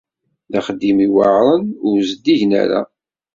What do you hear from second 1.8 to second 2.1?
ur